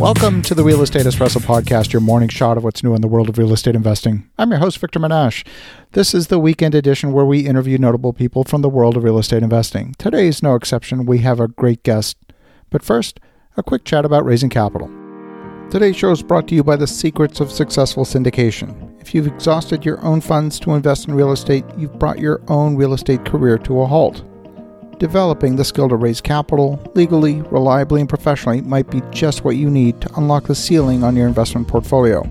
Welcome 0.00 0.40
to 0.42 0.54
the 0.54 0.64
Real 0.64 0.80
Estate 0.80 1.04
Espresso 1.04 1.44
Podcast, 1.44 1.92
your 1.92 2.00
morning 2.00 2.30
shot 2.30 2.56
of 2.56 2.64
what's 2.64 2.82
new 2.82 2.94
in 2.94 3.02
the 3.02 3.06
world 3.06 3.28
of 3.28 3.36
real 3.36 3.52
estate 3.52 3.74
investing. 3.74 4.30
I'm 4.38 4.48
your 4.48 4.58
host, 4.58 4.78
Victor 4.78 4.98
Menasce. 4.98 5.46
This 5.92 6.14
is 6.14 6.28
the 6.28 6.38
weekend 6.38 6.74
edition 6.74 7.12
where 7.12 7.26
we 7.26 7.40
interview 7.40 7.76
notable 7.76 8.14
people 8.14 8.42
from 8.42 8.62
the 8.62 8.70
world 8.70 8.96
of 8.96 9.04
real 9.04 9.18
estate 9.18 9.42
investing. 9.42 9.94
Today 9.98 10.26
is 10.26 10.42
no 10.42 10.54
exception. 10.54 11.04
We 11.04 11.18
have 11.18 11.38
a 11.38 11.48
great 11.48 11.82
guest. 11.82 12.16
But 12.70 12.82
first, 12.82 13.20
a 13.58 13.62
quick 13.62 13.84
chat 13.84 14.06
about 14.06 14.24
raising 14.24 14.48
capital. 14.48 14.90
Today's 15.70 15.96
show 15.96 16.12
is 16.12 16.22
brought 16.22 16.48
to 16.48 16.54
you 16.54 16.64
by 16.64 16.76
the 16.76 16.86
secrets 16.86 17.38
of 17.40 17.52
successful 17.52 18.06
syndication. 18.06 18.98
If 19.02 19.14
you've 19.14 19.26
exhausted 19.26 19.84
your 19.84 20.02
own 20.02 20.22
funds 20.22 20.58
to 20.60 20.72
invest 20.72 21.08
in 21.08 21.14
real 21.14 21.30
estate, 21.30 21.66
you've 21.76 21.98
brought 21.98 22.18
your 22.18 22.40
own 22.48 22.74
real 22.74 22.94
estate 22.94 23.26
career 23.26 23.58
to 23.58 23.82
a 23.82 23.86
halt. 23.86 24.24
Developing 25.00 25.56
the 25.56 25.64
skill 25.64 25.88
to 25.88 25.96
raise 25.96 26.20
capital 26.20 26.78
legally, 26.94 27.40
reliably, 27.50 28.02
and 28.02 28.08
professionally 28.08 28.60
might 28.60 28.90
be 28.90 29.00
just 29.10 29.44
what 29.44 29.56
you 29.56 29.70
need 29.70 29.98
to 30.02 30.14
unlock 30.18 30.44
the 30.44 30.54
ceiling 30.54 31.02
on 31.02 31.16
your 31.16 31.26
investment 31.26 31.66
portfolio. 31.66 32.22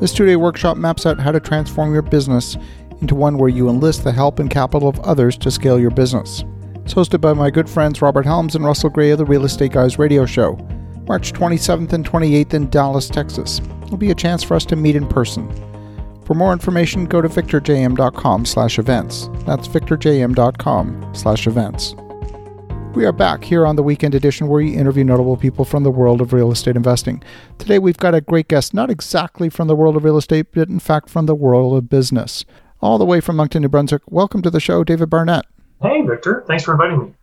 This 0.00 0.12
two 0.12 0.26
day 0.26 0.34
workshop 0.34 0.76
maps 0.76 1.06
out 1.06 1.20
how 1.20 1.30
to 1.30 1.38
transform 1.38 1.92
your 1.92 2.02
business 2.02 2.56
into 3.00 3.14
one 3.14 3.38
where 3.38 3.48
you 3.48 3.68
enlist 3.68 4.02
the 4.02 4.10
help 4.10 4.40
and 4.40 4.50
capital 4.50 4.88
of 4.88 4.98
others 5.00 5.38
to 5.38 5.52
scale 5.52 5.78
your 5.78 5.92
business. 5.92 6.42
It's 6.84 6.94
hosted 6.94 7.20
by 7.20 7.32
my 7.32 7.48
good 7.48 7.70
friends 7.70 8.02
Robert 8.02 8.26
Helms 8.26 8.56
and 8.56 8.64
Russell 8.64 8.90
Gray 8.90 9.10
of 9.10 9.18
the 9.18 9.24
Real 9.24 9.44
Estate 9.44 9.70
Guys 9.70 9.96
radio 9.96 10.26
show, 10.26 10.56
March 11.06 11.32
27th 11.32 11.92
and 11.92 12.04
28th 12.04 12.54
in 12.54 12.68
Dallas, 12.70 13.08
Texas. 13.08 13.60
It'll 13.84 13.96
be 13.96 14.10
a 14.10 14.16
chance 14.16 14.42
for 14.42 14.56
us 14.56 14.64
to 14.64 14.74
meet 14.74 14.96
in 14.96 15.06
person. 15.06 15.48
For 16.24 16.34
more 16.34 16.52
information, 16.52 17.04
go 17.04 17.20
to 17.20 17.28
victorjm.com 17.28 18.46
slash 18.46 18.78
events. 18.78 19.28
That's 19.44 19.68
victorjm.com 19.68 21.14
slash 21.14 21.46
events. 21.46 21.94
We 22.94 23.04
are 23.04 23.12
back 23.12 23.42
here 23.42 23.66
on 23.66 23.76
the 23.76 23.82
weekend 23.82 24.14
edition 24.14 24.46
where 24.46 24.62
we 24.62 24.74
interview 24.74 25.04
notable 25.04 25.36
people 25.36 25.64
from 25.64 25.82
the 25.82 25.90
world 25.90 26.20
of 26.20 26.32
real 26.32 26.52
estate 26.52 26.76
investing. 26.76 27.22
Today 27.58 27.78
we've 27.78 27.96
got 27.96 28.14
a 28.14 28.20
great 28.20 28.48
guest, 28.48 28.72
not 28.72 28.88
exactly 28.88 29.50
from 29.50 29.66
the 29.66 29.74
world 29.74 29.96
of 29.96 30.04
real 30.04 30.16
estate, 30.16 30.46
but 30.52 30.68
in 30.68 30.78
fact 30.78 31.10
from 31.10 31.26
the 31.26 31.34
world 31.34 31.76
of 31.76 31.90
business. 31.90 32.44
All 32.80 32.96
the 32.96 33.04
way 33.04 33.20
from 33.20 33.36
Moncton, 33.36 33.62
New 33.62 33.68
Brunswick, 33.68 34.02
welcome 34.06 34.42
to 34.42 34.50
the 34.50 34.60
show, 34.60 34.84
David 34.84 35.10
Barnett. 35.10 35.44
Hey, 35.82 36.02
Victor. 36.02 36.44
Thanks 36.46 36.64
for 36.64 36.72
inviting 36.72 37.00
me. 37.00 37.14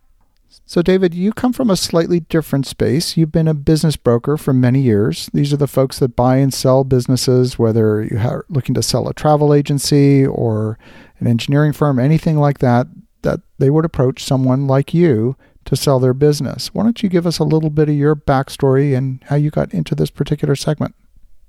So, 0.66 0.82
David, 0.82 1.14
you 1.14 1.32
come 1.32 1.52
from 1.52 1.70
a 1.70 1.76
slightly 1.76 2.20
different 2.20 2.66
space. 2.66 3.16
You've 3.16 3.32
been 3.32 3.48
a 3.48 3.54
business 3.54 3.96
broker 3.96 4.36
for 4.36 4.52
many 4.52 4.80
years. 4.80 5.30
These 5.32 5.52
are 5.52 5.56
the 5.56 5.66
folks 5.66 5.98
that 5.98 6.16
buy 6.16 6.36
and 6.36 6.52
sell 6.52 6.84
businesses, 6.84 7.58
whether 7.58 8.02
you're 8.02 8.44
looking 8.48 8.74
to 8.74 8.82
sell 8.82 9.08
a 9.08 9.14
travel 9.14 9.54
agency 9.54 10.26
or 10.26 10.78
an 11.20 11.26
engineering 11.26 11.72
firm, 11.72 11.98
anything 11.98 12.38
like 12.38 12.58
that, 12.58 12.86
that 13.22 13.40
they 13.58 13.70
would 13.70 13.84
approach 13.84 14.24
someone 14.24 14.66
like 14.66 14.92
you 14.92 15.36
to 15.64 15.76
sell 15.76 16.00
their 16.00 16.14
business. 16.14 16.74
Why 16.74 16.82
don't 16.82 17.02
you 17.02 17.08
give 17.08 17.26
us 17.26 17.38
a 17.38 17.44
little 17.44 17.70
bit 17.70 17.88
of 17.88 17.94
your 17.94 18.16
backstory 18.16 18.96
and 18.96 19.22
how 19.24 19.36
you 19.36 19.50
got 19.50 19.72
into 19.72 19.94
this 19.94 20.10
particular 20.10 20.56
segment? 20.56 20.94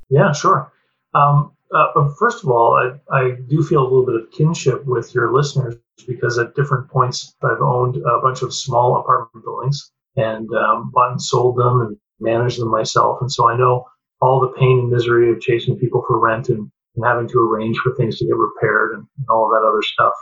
Yeah, 0.10 0.32
sure. 0.32 0.72
Um, 1.16 1.52
uh, 1.74 2.10
first 2.20 2.44
of 2.44 2.50
all, 2.50 2.76
I, 2.76 3.16
I 3.16 3.32
do 3.48 3.64
feel 3.64 3.82
a 3.82 3.90
little 3.90 4.06
bit 4.06 4.16
of 4.16 4.32
kinship 4.32 4.86
with 4.86 5.14
your 5.14 5.34
listeners 5.34 5.76
because 6.08 6.38
at 6.38 6.56
different 6.56 6.90
points 6.90 7.36
I've 7.44 7.62
owned 7.62 7.98
a 7.98 8.20
bunch 8.22 8.42
of 8.42 8.54
small 8.54 8.98
apartment 8.98 9.44
buildings 9.46 9.92
and 10.16 10.50
um, 10.54 10.92
bought 10.94 11.12
and 11.12 11.22
sold 11.22 11.58
them 11.58 11.82
and 11.82 11.98
managed 12.20 12.60
them 12.60 12.70
myself. 12.70 13.20
And 13.22 13.32
so 13.32 13.50
I 13.50 13.58
know 13.58 13.86
all 14.22 14.40
the 14.40 14.54
pain 14.60 14.80
and 14.80 14.90
misery 14.90 15.32
of 15.32 15.42
chasing 15.42 15.78
people 15.78 16.04
for 16.08 16.20
rent 16.20 16.50
and, 16.50 16.72
and 16.96 17.06
having 17.06 17.28
to 17.30 17.40
arrange 17.40 17.78
for 17.80 17.94
things 17.96 18.18
to 18.18 18.26
get 18.26 18.36
repaired 18.36 18.94
and, 18.94 19.06
and 19.18 19.28
all 19.30 19.50
that 19.50 19.68
other 19.68 19.82
stuff. 19.82 20.14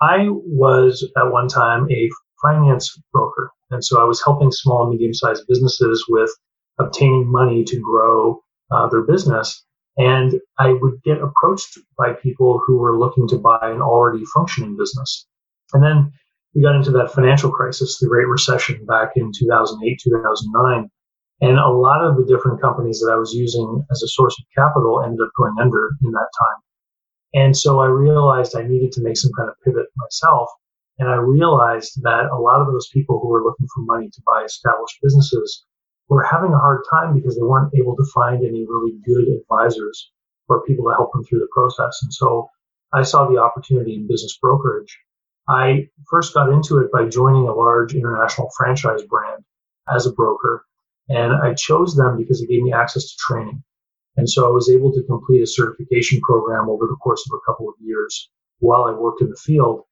I 0.00 0.28
was 0.28 1.06
at 1.16 1.30
one 1.30 1.48
time 1.48 1.90
a 1.90 2.08
finance 2.42 3.00
broker. 3.12 3.50
And 3.70 3.84
so 3.84 4.00
I 4.00 4.04
was 4.04 4.22
helping 4.24 4.50
small 4.50 4.82
and 4.82 4.92
medium 4.92 5.12
sized 5.12 5.44
businesses 5.48 6.04
with 6.08 6.30
obtaining 6.78 7.30
money 7.30 7.64
to 7.64 7.80
grow 7.80 8.40
uh, 8.70 8.88
their 8.88 9.02
business. 9.02 9.64
And 9.98 10.40
I 10.58 10.72
would 10.80 11.02
get 11.02 11.18
approached 11.20 11.76
by 11.98 12.12
people 12.12 12.62
who 12.64 12.78
were 12.78 12.98
looking 12.98 13.26
to 13.28 13.38
buy 13.38 13.58
an 13.62 13.82
already 13.82 14.24
functioning 14.32 14.76
business. 14.76 15.26
And 15.72 15.82
then 15.82 16.12
we 16.54 16.62
got 16.62 16.76
into 16.76 16.92
that 16.92 17.12
financial 17.12 17.50
crisis, 17.50 17.98
the 17.98 18.06
Great 18.06 18.28
Recession 18.28 18.86
back 18.86 19.10
in 19.16 19.32
2008, 19.36 20.00
2009. 20.02 20.88
And 21.40 21.58
a 21.58 21.68
lot 21.68 22.04
of 22.04 22.16
the 22.16 22.24
different 22.24 22.60
companies 22.60 23.00
that 23.00 23.12
I 23.12 23.16
was 23.16 23.34
using 23.34 23.84
as 23.90 24.02
a 24.02 24.08
source 24.08 24.36
of 24.38 24.46
capital 24.56 25.02
ended 25.04 25.20
up 25.20 25.30
going 25.36 25.54
under 25.60 25.90
in 26.04 26.12
that 26.12 26.30
time. 26.40 26.62
And 27.34 27.56
so 27.56 27.80
I 27.80 27.86
realized 27.86 28.56
I 28.56 28.62
needed 28.62 28.92
to 28.92 29.02
make 29.02 29.16
some 29.16 29.32
kind 29.36 29.48
of 29.48 29.56
pivot 29.64 29.86
myself. 29.96 30.48
And 30.98 31.08
I 31.08 31.16
realized 31.16 32.02
that 32.02 32.26
a 32.32 32.40
lot 32.40 32.60
of 32.60 32.68
those 32.68 32.88
people 32.92 33.20
who 33.20 33.28
were 33.28 33.44
looking 33.44 33.66
for 33.74 33.82
money 33.82 34.08
to 34.08 34.22
buy 34.26 34.42
established 34.44 34.98
businesses 35.02 35.64
were 36.08 36.22
having 36.22 36.52
a 36.52 36.58
hard 36.58 36.82
time 36.90 37.14
because 37.14 37.36
they 37.36 37.42
weren't 37.42 37.74
able 37.74 37.96
to 37.96 38.04
find 38.14 38.44
any 38.44 38.64
really 38.66 38.98
good 39.04 39.28
advisors 39.28 40.10
or 40.48 40.64
people 40.64 40.86
to 40.86 40.96
help 40.96 41.12
them 41.12 41.24
through 41.24 41.40
the 41.40 41.48
process. 41.52 41.98
And 42.02 42.12
so 42.12 42.48
I 42.92 43.02
saw 43.02 43.28
the 43.28 43.38
opportunity 43.38 43.94
in 43.94 44.08
business 44.08 44.38
brokerage. 44.40 44.98
I 45.48 45.88
first 46.10 46.34
got 46.34 46.50
into 46.50 46.78
it 46.78 46.90
by 46.92 47.08
joining 47.08 47.46
a 47.46 47.54
large 47.54 47.94
international 47.94 48.50
franchise 48.56 49.02
brand 49.02 49.44
as 49.92 50.06
a 50.06 50.12
broker. 50.12 50.64
And 51.08 51.32
I 51.32 51.54
chose 51.54 51.96
them 51.96 52.18
because 52.18 52.42
it 52.42 52.48
gave 52.48 52.62
me 52.62 52.72
access 52.72 53.04
to 53.04 53.16
training. 53.18 53.62
And 54.16 54.28
so 54.28 54.46
I 54.46 54.50
was 54.50 54.70
able 54.70 54.92
to 54.92 55.02
complete 55.04 55.42
a 55.42 55.46
certification 55.46 56.20
program 56.22 56.68
over 56.68 56.86
the 56.86 56.96
course 56.96 57.24
of 57.30 57.36
a 57.38 57.50
couple 57.50 57.68
of 57.68 57.74
years 57.80 58.30
while 58.58 58.84
I 58.84 58.92
worked 58.92 59.22
in 59.22 59.30
the 59.30 59.36
field 59.36 59.82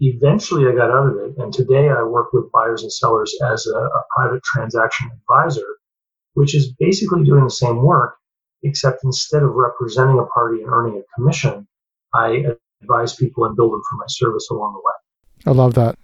Eventually, 0.00 0.66
I 0.66 0.74
got 0.74 0.90
out 0.90 1.08
of 1.08 1.16
it, 1.16 1.36
and 1.36 1.52
today 1.52 1.90
I 1.90 2.02
work 2.02 2.32
with 2.32 2.50
buyers 2.52 2.82
and 2.82 2.92
sellers 2.92 3.36
as 3.52 3.66
a, 3.66 3.76
a 3.76 4.02
private 4.16 4.42
transaction 4.42 5.10
advisor, 5.12 5.66
which 6.34 6.54
is 6.54 6.72
basically 6.78 7.22
doing 7.22 7.44
the 7.44 7.50
same 7.50 7.82
work, 7.82 8.16
except 8.62 9.04
instead 9.04 9.42
of 9.42 9.50
representing 9.50 10.18
a 10.18 10.24
party 10.26 10.62
and 10.62 10.70
earning 10.72 11.02
a 11.02 11.20
commission, 11.20 11.68
I 12.14 12.44
advise 12.82 13.14
people 13.14 13.44
and 13.44 13.54
build 13.54 13.72
them 13.72 13.82
for 13.90 13.96
my 13.96 14.06
service 14.08 14.48
along 14.50 14.72
the 14.72 14.78
way. 14.78 15.52
I 15.52 15.54
love 15.54 15.74
that. 15.74 15.96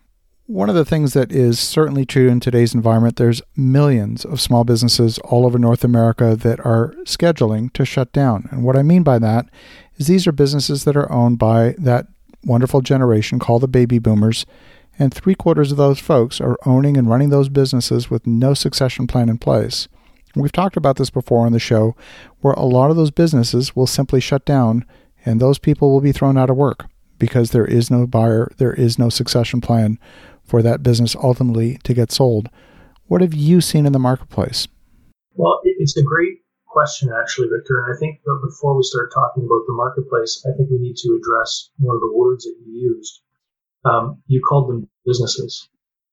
One 0.48 0.68
of 0.68 0.76
the 0.76 0.84
things 0.84 1.12
that 1.14 1.32
is 1.32 1.58
certainly 1.58 2.04
true 2.04 2.28
in 2.28 2.38
today's 2.38 2.74
environment, 2.74 3.16
there's 3.16 3.42
millions 3.56 4.24
of 4.24 4.40
small 4.40 4.62
businesses 4.62 5.18
all 5.20 5.44
over 5.44 5.58
North 5.58 5.82
America 5.82 6.36
that 6.36 6.64
are 6.64 6.94
scheduling 7.04 7.72
to 7.72 7.84
shut 7.84 8.12
down. 8.12 8.48
And 8.52 8.62
what 8.62 8.76
I 8.76 8.82
mean 8.82 9.02
by 9.02 9.18
that 9.18 9.46
is 9.96 10.06
these 10.06 10.26
are 10.26 10.32
businesses 10.32 10.84
that 10.84 10.96
are 10.96 11.10
owned 11.10 11.38
by 11.38 11.74
that 11.78 12.06
wonderful 12.46 12.80
generation 12.80 13.38
called 13.38 13.62
the 13.62 13.68
baby 13.68 13.98
boomers, 13.98 14.46
and 14.98 15.12
three 15.12 15.34
quarters 15.34 15.70
of 15.70 15.76
those 15.76 15.98
folks 15.98 16.40
are 16.40 16.58
owning 16.64 16.96
and 16.96 17.10
running 17.10 17.28
those 17.30 17.48
businesses 17.48 18.08
with 18.10 18.26
no 18.26 18.54
succession 18.54 19.06
plan 19.06 19.28
in 19.28 19.36
place. 19.36 19.88
We've 20.34 20.52
talked 20.52 20.76
about 20.76 20.96
this 20.96 21.10
before 21.10 21.46
on 21.46 21.52
the 21.52 21.58
show, 21.58 21.96
where 22.40 22.54
a 22.54 22.64
lot 22.64 22.90
of 22.90 22.96
those 22.96 23.10
businesses 23.10 23.74
will 23.74 23.86
simply 23.86 24.20
shut 24.20 24.44
down 24.44 24.84
and 25.24 25.40
those 25.40 25.58
people 25.58 25.90
will 25.90 26.00
be 26.00 26.12
thrown 26.12 26.38
out 26.38 26.50
of 26.50 26.56
work 26.56 26.86
because 27.18 27.50
there 27.50 27.64
is 27.64 27.90
no 27.90 28.06
buyer, 28.06 28.52
there 28.58 28.72
is 28.72 28.98
no 28.98 29.08
succession 29.08 29.60
plan 29.60 29.98
for 30.44 30.62
that 30.62 30.82
business 30.82 31.16
ultimately 31.16 31.78
to 31.84 31.94
get 31.94 32.12
sold. 32.12 32.48
What 33.06 33.22
have 33.22 33.34
you 33.34 33.60
seen 33.60 33.86
in 33.86 33.92
the 33.92 33.98
marketplace? 33.98 34.68
Well, 35.34 35.60
it's 35.64 35.96
a 35.96 36.02
great 36.02 36.38
question, 36.76 37.10
actually, 37.18 37.48
Victor. 37.48 37.82
And 37.82 37.96
I 37.96 37.98
think 37.98 38.20
before 38.44 38.76
we 38.76 38.82
start 38.82 39.10
talking 39.10 39.44
about 39.44 39.64
the 39.66 39.72
marketplace, 39.72 40.44
I 40.46 40.54
think 40.54 40.68
we 40.68 40.78
need 40.78 40.96
to 40.96 41.18
address 41.18 41.70
one 41.78 41.96
of 41.96 42.02
the 42.02 42.12
words 42.14 42.44
that 42.44 42.54
you 42.66 42.70
used. 42.70 43.22
Um, 43.86 44.22
you 44.26 44.42
called 44.46 44.68
them 44.68 44.86
businesses. 45.06 45.70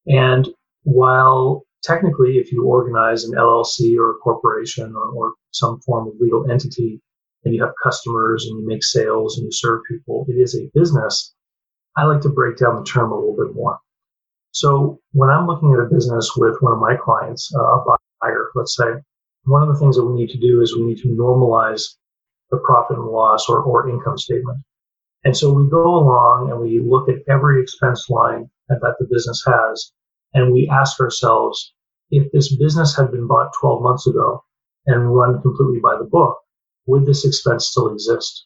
And 0.08 0.48
while 0.84 1.66
technically, 1.84 2.38
if 2.38 2.54
you 2.54 2.64
organize 2.64 3.26
an 3.26 3.34
LLC 3.34 3.98
or 3.98 4.12
a 4.12 4.20
corporation 4.20 4.96
or, 4.96 5.08
or 5.10 5.34
some 5.52 5.82
form 5.82 6.08
of 6.08 6.14
legal 6.22 6.50
entity, 6.50 7.02
and 7.44 7.54
you 7.54 7.62
have 7.62 7.74
customers 7.84 8.48
and 8.48 8.62
you 8.62 8.66
make 8.66 8.86
sales 8.86 9.38
and 9.38 9.44
you 9.44 9.52
serve 9.52 9.82
people, 9.90 10.26
it 10.30 10.40
is 10.40 10.56
a 10.56 10.72
business. 10.74 11.34
I 11.98 12.06
like 12.06 12.22
to 12.22 12.30
break 12.30 12.56
down 12.56 12.78
the 12.78 12.86
term 12.86 13.12
a 13.12 13.20
little 13.20 13.36
bit 13.36 13.54
more. 13.54 13.80
So 14.52 15.02
when 15.12 15.30
I'm 15.30 15.46
looking 15.46 15.74
at 15.74 15.86
a 15.86 15.94
business 15.94 16.32
with 16.38 16.56
one 16.62 16.72
of 16.72 16.80
my 16.80 16.96
clients, 16.96 17.54
uh, 17.54 17.60
a 17.60 17.98
buyer, 18.22 18.50
let's 18.56 18.78
say, 18.78 18.94
one 19.46 19.62
of 19.62 19.68
the 19.68 19.80
things 19.80 19.96
that 19.96 20.06
we 20.06 20.14
need 20.14 20.30
to 20.30 20.40
do 20.40 20.62
is 20.62 20.76
we 20.76 20.86
need 20.86 21.00
to 21.00 21.10
normalize 21.10 21.84
the 22.52 22.58
profit 22.60 22.98
and 22.98 23.08
loss 23.08 23.50
or, 23.50 23.62
or 23.62 23.90
income 23.90 24.18
statement. 24.18 24.60
And 25.26 25.36
so 25.36 25.52
we 25.52 25.70
go 25.70 25.96
along 25.96 26.52
and 26.52 26.60
we 26.60 26.80
look 26.80 27.10
at 27.10 27.24
every 27.28 27.62
expense 27.62 28.10
line 28.10 28.50
that 28.70 28.96
the 29.00 29.08
business 29.10 29.44
has, 29.46 29.92
and 30.34 30.52
we 30.52 30.70
ask 30.70 31.00
ourselves, 31.00 31.74
if 32.10 32.32
this 32.32 32.56
business 32.56 32.96
had 32.96 33.12
been 33.12 33.28
bought 33.28 33.52
12 33.60 33.82
months 33.82 34.08
ago 34.08 34.44
and 34.86 35.16
run 35.16 35.42
completely 35.42 35.80
by 35.80 35.98
the 35.98 36.04
book, 36.04 36.38
would 36.86 37.06
this 37.06 37.26
expense 37.26 37.68
still 37.68 37.92
exist? 37.94 38.46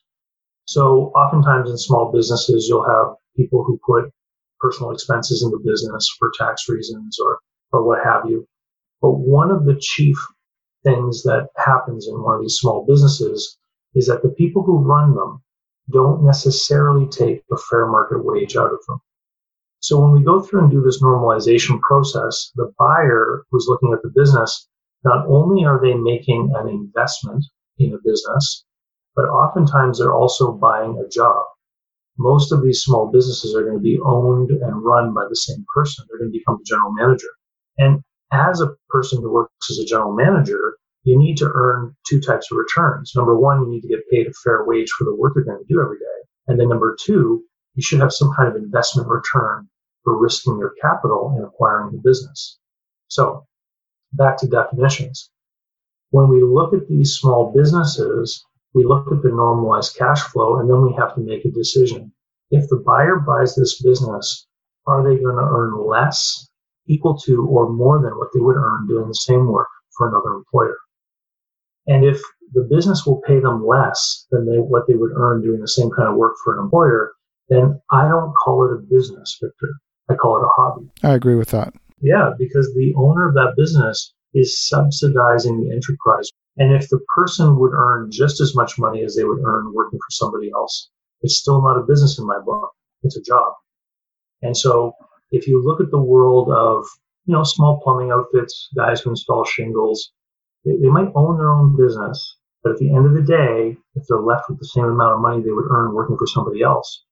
So 0.66 1.12
oftentimes 1.16 1.70
in 1.70 1.78
small 1.78 2.12
businesses, 2.12 2.68
you'll 2.68 2.86
have 2.86 3.16
people 3.36 3.64
who 3.64 3.80
put 3.86 4.12
personal 4.60 4.92
expenses 4.92 5.42
in 5.42 5.50
the 5.50 5.62
business 5.64 6.06
for 6.18 6.30
tax 6.38 6.68
reasons 6.68 7.18
or, 7.24 7.38
or 7.72 7.84
what 7.84 8.04
have 8.04 8.28
you. 8.28 8.46
But 9.00 9.12
one 9.12 9.50
of 9.50 9.64
the 9.64 9.78
chief 9.80 10.16
things 10.84 11.22
that 11.22 11.48
happens 11.56 12.08
in 12.08 12.22
one 12.22 12.36
of 12.36 12.40
these 12.40 12.56
small 12.56 12.84
businesses 12.86 13.58
is 13.94 14.06
that 14.06 14.22
the 14.22 14.30
people 14.30 14.62
who 14.62 14.78
run 14.78 15.14
them 15.14 15.42
don't 15.90 16.24
necessarily 16.24 17.06
take 17.08 17.42
a 17.50 17.56
fair 17.70 17.86
market 17.86 18.24
wage 18.24 18.56
out 18.56 18.72
of 18.72 18.78
them. 18.86 19.00
So 19.80 20.00
when 20.00 20.12
we 20.12 20.22
go 20.22 20.40
through 20.40 20.62
and 20.62 20.70
do 20.70 20.82
this 20.82 21.02
normalization 21.02 21.80
process, 21.80 22.50
the 22.56 22.72
buyer 22.78 23.44
who's 23.50 23.66
looking 23.68 23.92
at 23.92 24.02
the 24.02 24.12
business 24.14 24.68
not 25.04 25.26
only 25.26 25.64
are 25.64 25.80
they 25.80 25.94
making 25.94 26.52
an 26.56 26.68
investment 26.68 27.44
in 27.78 27.94
a 27.94 27.98
business, 28.04 28.64
but 29.14 29.26
oftentimes 29.26 29.98
they're 29.98 30.14
also 30.14 30.52
buying 30.52 30.98
a 30.98 31.08
job. 31.08 31.44
Most 32.18 32.50
of 32.50 32.62
these 32.62 32.82
small 32.82 33.06
businesses 33.10 33.54
are 33.54 33.62
going 33.62 33.76
to 33.76 33.82
be 33.82 34.00
owned 34.04 34.50
and 34.50 34.84
run 34.84 35.14
by 35.14 35.26
the 35.28 35.36
same 35.36 35.64
person. 35.72 36.04
They're 36.08 36.18
going 36.18 36.32
to 36.32 36.38
become 36.38 36.58
the 36.58 36.64
general 36.64 36.92
manager. 36.92 37.28
And 37.78 38.02
as 38.32 38.60
a 38.60 38.74
person 38.88 39.22
who 39.22 39.32
works 39.32 39.70
as 39.70 39.78
a 39.78 39.84
general 39.84 40.14
manager, 40.14 40.76
you 41.04 41.18
need 41.18 41.36
to 41.38 41.50
earn 41.54 41.96
two 42.06 42.20
types 42.20 42.50
of 42.50 42.58
returns. 42.58 43.12
Number 43.14 43.38
one, 43.38 43.62
you 43.62 43.68
need 43.68 43.80
to 43.82 43.88
get 43.88 44.08
paid 44.10 44.26
a 44.26 44.32
fair 44.44 44.64
wage 44.64 44.90
for 44.90 45.04
the 45.04 45.14
work 45.14 45.34
you're 45.34 45.44
going 45.44 45.58
to 45.58 45.72
do 45.72 45.80
every 45.80 45.98
day. 45.98 46.04
And 46.48 46.58
then 46.60 46.68
number 46.68 46.96
two, 47.00 47.42
you 47.74 47.82
should 47.82 48.00
have 48.00 48.12
some 48.12 48.32
kind 48.36 48.48
of 48.48 48.56
investment 48.56 49.08
return 49.08 49.68
for 50.04 50.18
risking 50.18 50.58
your 50.58 50.74
capital 50.80 51.34
in 51.38 51.44
acquiring 51.44 51.92
the 51.92 52.02
business. 52.04 52.58
So 53.08 53.46
back 54.12 54.36
to 54.38 54.46
definitions. 54.46 55.30
When 56.10 56.28
we 56.28 56.42
look 56.42 56.72
at 56.72 56.88
these 56.88 57.14
small 57.14 57.52
businesses, 57.54 58.44
we 58.74 58.84
look 58.84 59.10
at 59.12 59.22
the 59.22 59.28
normalized 59.28 59.96
cash 59.96 60.22
flow 60.22 60.58
and 60.58 60.68
then 60.68 60.82
we 60.82 60.94
have 60.94 61.14
to 61.14 61.20
make 61.20 61.44
a 61.44 61.50
decision. 61.50 62.12
If 62.50 62.68
the 62.68 62.82
buyer 62.84 63.16
buys 63.18 63.54
this 63.54 63.82
business, 63.82 64.46
are 64.86 65.02
they 65.02 65.22
going 65.22 65.36
to 65.36 65.42
earn 65.42 65.86
less, 65.86 66.47
equal 66.88 67.16
to, 67.18 67.46
or 67.46 67.70
more 67.72 68.00
than 68.02 68.18
what 68.18 68.28
they 68.34 68.40
would 68.40 68.56
earn 68.56 68.86
doing 68.86 69.08
the 69.08 69.14
same 69.14 69.46
work 69.46 69.68
for 69.96 70.08
another 70.08 70.34
employer? 70.34 70.76
And 71.86 72.04
if 72.04 72.20
the 72.52 72.66
business 72.70 73.06
will 73.06 73.20
pay 73.26 73.40
them 73.40 73.66
less 73.66 74.26
than 74.30 74.46
they, 74.46 74.58
what 74.58 74.86
they 74.86 74.94
would 74.94 75.12
earn 75.14 75.42
doing 75.42 75.60
the 75.60 75.68
same 75.68 75.90
kind 75.90 76.08
of 76.08 76.16
work 76.16 76.34
for 76.42 76.54
an 76.54 76.64
employer, 76.64 77.12
then 77.48 77.80
I 77.90 78.08
don't 78.08 78.32
call 78.34 78.64
it 78.64 78.74
a 78.74 78.82
business, 78.90 79.38
Victor. 79.40 79.74
I 80.10 80.14
call 80.14 80.38
it 80.38 80.44
a 80.44 80.50
hobby. 80.56 80.90
I 81.02 81.12
agree 81.12 81.34
with 81.34 81.50
that. 81.50 81.74
Yeah, 82.00 82.30
because 82.38 82.72
the 82.74 82.94
owner 82.96 83.28
of 83.28 83.34
that 83.34 83.54
business 83.56 84.14
is 84.34 84.68
subsidizing 84.68 85.62
the 85.62 85.72
enterprise. 85.72 86.28
And 86.56 86.74
if 86.74 86.88
the 86.88 87.00
person 87.14 87.58
would 87.58 87.72
earn 87.72 88.10
just 88.10 88.40
as 88.40 88.54
much 88.54 88.78
money 88.78 89.02
as 89.02 89.16
they 89.16 89.24
would 89.24 89.42
earn 89.44 89.72
working 89.74 89.98
for 89.98 90.10
somebody 90.10 90.50
else, 90.54 90.90
it's 91.22 91.38
still 91.38 91.62
not 91.62 91.78
a 91.78 91.86
business 91.86 92.18
in 92.18 92.26
my 92.26 92.38
book. 92.38 92.70
It's 93.02 93.16
a 93.16 93.22
job. 93.22 93.52
And 94.42 94.56
so 94.56 94.92
if 95.30 95.46
you 95.46 95.62
look 95.62 95.80
at 95.80 95.90
the 95.90 96.00
world 96.00 96.50
of, 96.50 96.84
you 97.26 97.34
know, 97.34 97.44
small 97.44 97.80
plumbing 97.82 98.10
outfits, 98.10 98.68
guys 98.76 99.00
who 99.00 99.10
install 99.10 99.44
shingles, 99.44 100.12
they, 100.64 100.76
they 100.82 100.88
might 100.88 101.12
own 101.14 101.36
their 101.36 101.52
own 101.52 101.76
business, 101.76 102.36
but 102.62 102.72
at 102.72 102.78
the 102.78 102.94
end 102.94 103.06
of 103.06 103.14
the 103.14 103.22
day, 103.22 103.76
if 103.94 104.04
they're 104.08 104.20
left 104.20 104.48
with 104.48 104.58
the 104.58 104.66
same 104.66 104.84
amount 104.84 105.14
of 105.14 105.20
money 105.20 105.42
they 105.42 105.52
would 105.52 105.70
earn 105.70 105.94
working 105.94 106.16
for 106.16 106.26
somebody 106.26 106.62
else, 106.62 107.04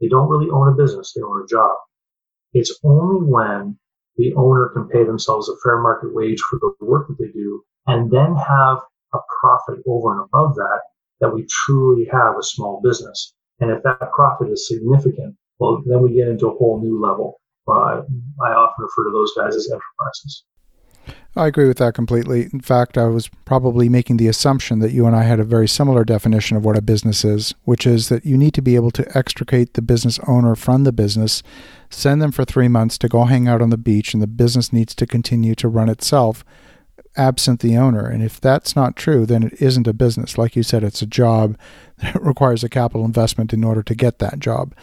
they 0.00 0.08
don't 0.08 0.28
really 0.28 0.50
own 0.50 0.68
a 0.68 0.76
business, 0.76 1.12
they 1.12 1.22
own 1.22 1.42
a 1.42 1.46
job. 1.46 1.76
It's 2.52 2.78
only 2.84 3.24
when 3.24 3.78
the 4.16 4.34
owner 4.34 4.70
can 4.70 4.88
pay 4.88 5.04
themselves 5.04 5.48
a 5.48 5.56
fair 5.62 5.80
market 5.80 6.14
wage 6.14 6.40
for 6.40 6.58
the 6.58 6.84
work 6.84 7.08
that 7.08 7.18
they 7.18 7.30
do 7.32 7.62
and 7.86 8.10
then 8.10 8.34
have 8.34 8.78
a 9.14 9.18
profit 9.40 9.82
over 9.86 10.12
and 10.12 10.24
above 10.24 10.54
that 10.56 10.80
that 11.20 11.34
we 11.34 11.46
truly 11.48 12.04
have 12.06 12.36
a 12.38 12.42
small 12.42 12.80
business. 12.82 13.34
And 13.60 13.70
if 13.70 13.82
that 13.82 14.12
profit 14.12 14.50
is 14.50 14.68
significant, 14.68 15.36
well, 15.58 15.82
then 15.86 16.02
we 16.02 16.14
get 16.14 16.28
into 16.28 16.48
a 16.48 16.56
whole 16.56 16.80
new 16.80 17.00
level. 17.00 17.40
Uh, 17.68 18.02
I 18.42 18.52
often 18.52 18.82
refer 18.82 19.04
to 19.04 19.10
those 19.12 19.32
guys 19.36 19.56
as 19.56 19.68
enterprises. 19.70 20.44
I 21.36 21.46
agree 21.46 21.68
with 21.68 21.78
that 21.78 21.94
completely. 21.94 22.48
In 22.52 22.60
fact, 22.60 22.98
I 22.98 23.04
was 23.04 23.28
probably 23.44 23.88
making 23.88 24.16
the 24.16 24.28
assumption 24.28 24.80
that 24.80 24.92
you 24.92 25.06
and 25.06 25.14
I 25.14 25.22
had 25.22 25.38
a 25.38 25.44
very 25.44 25.68
similar 25.68 26.04
definition 26.04 26.56
of 26.56 26.64
what 26.64 26.76
a 26.76 26.82
business 26.82 27.24
is, 27.24 27.54
which 27.64 27.86
is 27.86 28.08
that 28.08 28.26
you 28.26 28.36
need 28.36 28.54
to 28.54 28.62
be 28.62 28.74
able 28.74 28.90
to 28.92 29.16
extricate 29.16 29.74
the 29.74 29.82
business 29.82 30.18
owner 30.26 30.54
from 30.54 30.84
the 30.84 30.92
business, 30.92 31.42
send 31.90 32.20
them 32.20 32.32
for 32.32 32.44
three 32.44 32.68
months 32.68 32.98
to 32.98 33.08
go 33.08 33.24
hang 33.24 33.46
out 33.46 33.62
on 33.62 33.70
the 33.70 33.78
beach, 33.78 34.12
and 34.12 34.22
the 34.22 34.26
business 34.26 34.72
needs 34.72 34.94
to 34.96 35.06
continue 35.06 35.54
to 35.54 35.68
run 35.68 35.88
itself 35.88 36.44
absent 37.16 37.60
the 37.60 37.76
owner. 37.76 38.06
And 38.06 38.22
if 38.22 38.40
that's 38.40 38.76
not 38.76 38.96
true, 38.96 39.26
then 39.26 39.42
it 39.42 39.60
isn't 39.60 39.86
a 39.86 39.92
business. 39.92 40.38
Like 40.38 40.56
you 40.56 40.62
said, 40.62 40.84
it's 40.84 41.02
a 41.02 41.06
job 41.06 41.58
that 41.98 42.22
requires 42.22 42.62
a 42.62 42.68
capital 42.68 43.04
investment 43.04 43.52
in 43.52 43.64
order 43.64 43.82
to 43.82 43.94
get 43.94 44.18
that 44.18 44.38
job. 44.38 44.74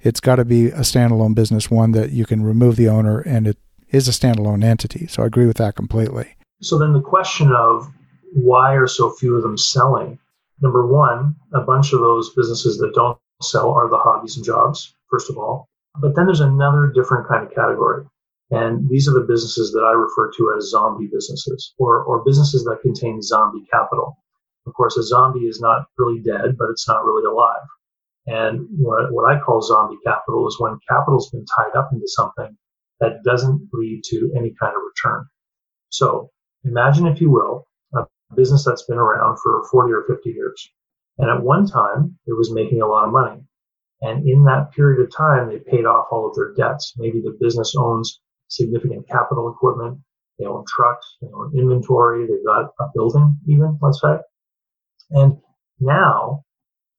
It's 0.00 0.20
got 0.20 0.36
to 0.36 0.44
be 0.44 0.66
a 0.66 0.80
standalone 0.80 1.34
business, 1.34 1.70
one 1.70 1.92
that 1.92 2.10
you 2.10 2.24
can 2.24 2.42
remove 2.42 2.76
the 2.76 2.88
owner 2.88 3.20
and 3.20 3.46
it 3.46 3.58
is 3.90 4.08
a 4.08 4.12
standalone 4.12 4.64
entity. 4.64 5.06
So 5.06 5.22
I 5.22 5.26
agree 5.26 5.46
with 5.46 5.56
that 5.56 5.74
completely. 5.74 6.36
So 6.62 6.78
then 6.78 6.92
the 6.92 7.00
question 7.00 7.52
of 7.52 7.90
why 8.32 8.74
are 8.74 8.86
so 8.86 9.10
few 9.10 9.36
of 9.36 9.42
them 9.42 9.58
selling? 9.58 10.18
Number 10.60 10.86
one, 10.86 11.34
a 11.52 11.60
bunch 11.60 11.92
of 11.92 12.00
those 12.00 12.34
businesses 12.34 12.78
that 12.78 12.94
don't 12.94 13.18
sell 13.42 13.70
are 13.70 13.88
the 13.88 13.98
hobbies 13.98 14.36
and 14.36 14.44
jobs, 14.44 14.94
first 15.10 15.30
of 15.30 15.38
all. 15.38 15.68
But 16.00 16.14
then 16.14 16.26
there's 16.26 16.40
another 16.40 16.92
different 16.94 17.28
kind 17.28 17.46
of 17.46 17.54
category. 17.54 18.04
And 18.50 18.88
these 18.88 19.08
are 19.08 19.14
the 19.14 19.26
businesses 19.26 19.70
that 19.72 19.84
I 19.84 19.92
refer 19.92 20.30
to 20.36 20.54
as 20.56 20.70
zombie 20.70 21.08
businesses 21.12 21.74
or, 21.78 22.02
or 22.02 22.24
businesses 22.24 22.64
that 22.64 22.82
contain 22.82 23.22
zombie 23.22 23.64
capital. 23.70 24.18
Of 24.66 24.74
course, 24.74 24.96
a 24.96 25.02
zombie 25.02 25.46
is 25.46 25.60
not 25.60 25.86
really 25.98 26.20
dead, 26.20 26.56
but 26.58 26.70
it's 26.70 26.88
not 26.88 27.04
really 27.04 27.24
alive. 27.24 27.62
And 28.26 28.66
what, 28.76 29.12
what 29.12 29.30
I 29.30 29.38
call 29.38 29.62
zombie 29.62 29.98
capital 30.04 30.46
is 30.48 30.58
when 30.58 30.78
capital's 30.88 31.30
been 31.30 31.46
tied 31.46 31.76
up 31.76 31.90
into 31.92 32.06
something 32.06 32.56
that 32.98 33.22
doesn't 33.24 33.68
lead 33.72 34.02
to 34.04 34.32
any 34.36 34.54
kind 34.60 34.74
of 34.74 34.82
return. 34.82 35.26
So 35.88 36.30
imagine, 36.64 37.06
if 37.06 37.20
you 37.20 37.30
will, 37.30 37.66
a 37.94 38.04
business 38.34 38.64
that's 38.64 38.84
been 38.84 38.98
around 38.98 39.38
for 39.42 39.64
40 39.70 39.92
or 39.92 40.04
50 40.08 40.30
years. 40.30 40.70
And 41.18 41.30
at 41.30 41.42
one 41.42 41.66
time, 41.66 42.18
it 42.26 42.32
was 42.32 42.52
making 42.52 42.82
a 42.82 42.86
lot 42.86 43.06
of 43.06 43.12
money. 43.12 43.42
And 44.02 44.28
in 44.28 44.44
that 44.44 44.72
period 44.72 45.02
of 45.02 45.14
time, 45.14 45.48
they 45.48 45.58
paid 45.58 45.84
off 45.84 46.06
all 46.10 46.28
of 46.28 46.34
their 46.34 46.54
debts. 46.54 46.94
Maybe 46.96 47.20
the 47.20 47.36
business 47.40 47.74
owns 47.76 48.20
significant 48.50 49.08
capital 49.08 49.50
equipment. 49.50 49.98
They 50.38 50.46
own 50.46 50.64
trucks, 50.66 51.16
they 51.20 51.28
own 51.28 51.52
inventory, 51.56 52.26
they've 52.26 52.44
got 52.44 52.70
a 52.80 52.86
building 52.94 53.38
even, 53.46 53.78
let's 53.82 54.00
say. 54.00 54.16
And 55.10 55.38
now 55.80 56.44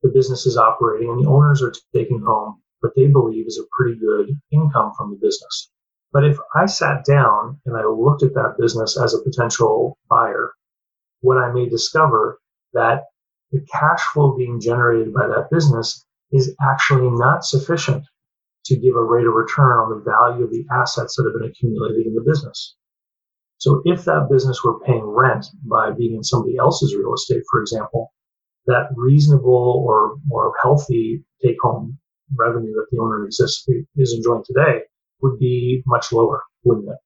the 0.03 0.09
business 0.09 0.45
is 0.45 0.57
operating 0.57 1.09
and 1.09 1.24
the 1.24 1.30
owners 1.30 1.62
are 1.62 1.74
taking 1.94 2.21
home 2.21 2.62
what 2.81 2.94
they 2.95 3.07
believe 3.07 3.48
is 3.48 3.59
a 3.59 3.68
pretty 3.77 4.00
good 4.00 4.30
income 4.51 4.92
from 4.98 5.12
the 5.12 5.18
business. 5.18 5.71
But 6.12 6.25
if 6.25 6.38
I 6.56 6.65
sat 6.65 7.06
down 7.06 7.59
and 7.65 7.77
I 7.77 7.86
looked 7.86 8.24
at 8.24 8.33
that 8.33 8.56
business 8.59 8.98
as 8.98 9.13
a 9.13 9.21
potential 9.21 9.98
buyer, 10.09 10.51
what 11.21 11.38
I 11.38 11.51
may 11.53 11.69
discover 11.69 12.39
that 12.74 13.06
the 13.51 13.65
cash 13.71 14.01
flow 14.13 14.36
being 14.36 14.59
generated 14.59 15.13
by 15.13 15.27
that 15.27 15.50
business 15.51 16.06
is 16.31 16.56
actually 16.62 17.09
not 17.12 17.45
sufficient 17.45 18.03
to 18.66 18.78
give 18.78 18.96
a 18.96 19.04
rate 19.04 19.25
of 19.25 19.34
return 19.34 19.80
on 19.80 19.90
the 19.90 20.04
value 20.04 20.44
of 20.44 20.52
the 20.52 20.66
assets 20.72 21.16
that 21.16 21.25
have 21.25 21.40
been 21.40 21.50
accumulated 21.50 22.08
in 22.08 22.16
the 22.16 22.22
business. 22.22 22.75
So 23.58 23.81
if 23.86 24.06
that 24.06 24.28
business 24.31 24.63
were 24.63 24.80
paying 24.80 25.04
rent 25.04 25.46
by 25.63 25.91
being 25.91 26.15
in 26.15 26.24
somebody 26.24 26.58
else's 26.58 26.96
real 26.96 27.13
estate, 27.13 27.44
for 27.50 27.62
example, 27.62 28.12
that 28.65 28.89
reasonable 28.96 29.84
or 29.88 30.18
more 30.25 30.53
healthy 30.62 31.24
take 31.44 31.58
home 31.62 31.98
revenue 32.36 32.74
that 32.74 32.88
the 32.91 33.00
owner 33.00 33.25
exists, 33.25 33.68
is 33.98 34.13
enjoying 34.13 34.44
today 34.46 34.82
would 35.22 35.38
be 35.38 35.84
much 35.86 36.12
lower, 36.12 36.44
wouldn't 36.63 36.89
it? 36.89 36.98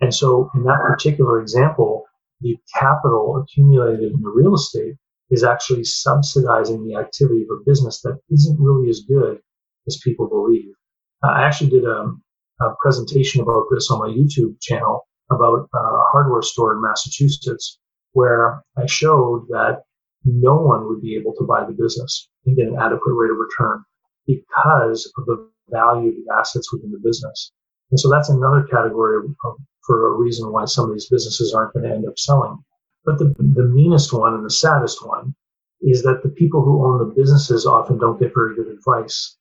And 0.00 0.14
so 0.14 0.50
in 0.54 0.62
that 0.64 0.80
particular 0.86 1.40
example, 1.40 2.04
the 2.40 2.56
capital 2.78 3.42
accumulated 3.42 4.12
in 4.12 4.22
the 4.22 4.30
real 4.30 4.54
estate 4.54 4.94
is 5.30 5.44
actually 5.44 5.84
subsidizing 5.84 6.86
the 6.86 6.96
activity 6.96 7.42
of 7.42 7.58
a 7.58 7.64
business 7.64 8.00
that 8.02 8.18
isn't 8.30 8.60
really 8.60 8.88
as 8.88 9.00
good 9.00 9.40
as 9.86 10.00
people 10.02 10.28
believe. 10.28 10.72
Uh, 11.22 11.28
I 11.28 11.42
actually 11.42 11.70
did 11.70 11.84
a, 11.84 12.12
a 12.60 12.74
presentation 12.80 13.40
about 13.40 13.66
this 13.70 13.90
on 13.90 13.98
my 13.98 14.08
YouTube 14.08 14.60
channel 14.60 15.06
about 15.30 15.68
uh, 15.74 15.78
a 15.78 16.04
hardware 16.12 16.42
store 16.42 16.74
in 16.74 16.82
Massachusetts 16.82 17.78
where 18.12 18.62
I 18.76 18.86
showed 18.86 19.46
that 19.48 19.84
no 20.24 20.56
one 20.56 20.88
would 20.88 21.00
be 21.00 21.16
able 21.16 21.34
to 21.38 21.44
buy 21.44 21.64
the 21.64 21.72
business 21.72 22.28
and 22.44 22.56
get 22.56 22.68
an 22.68 22.76
adequate 22.76 23.14
rate 23.14 23.30
of 23.30 23.38
return 23.38 23.84
because 24.26 25.10
of 25.16 25.24
the 25.26 25.48
value 25.70 26.10
of 26.10 26.14
the 26.16 26.34
assets 26.38 26.72
within 26.72 26.90
the 26.90 27.00
business. 27.02 27.52
And 27.90 27.98
so 27.98 28.10
that's 28.10 28.28
another 28.28 28.66
category 28.70 29.24
of, 29.44 29.56
for 29.86 30.12
a 30.12 30.16
reason 30.16 30.52
why 30.52 30.64
some 30.64 30.88
of 30.88 30.92
these 30.92 31.08
businesses 31.08 31.54
aren't 31.54 31.72
going 31.72 31.88
to 31.88 31.94
end 31.94 32.06
up 32.06 32.18
selling. 32.18 32.58
But 33.04 33.18
the, 33.18 33.34
the 33.38 33.64
meanest 33.64 34.12
one 34.12 34.34
and 34.34 34.44
the 34.44 34.50
saddest 34.50 35.06
one 35.06 35.34
is 35.80 36.02
that 36.02 36.22
the 36.22 36.28
people 36.28 36.62
who 36.62 36.84
own 36.84 36.98
the 36.98 37.14
businesses 37.14 37.66
often 37.66 37.98
don't 37.98 38.20
get 38.20 38.34
very 38.34 38.54
good 38.54 38.68
advice. 38.68 39.36